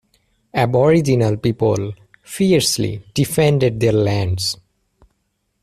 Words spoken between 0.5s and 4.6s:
Aboriginal people fiercely defended their lands.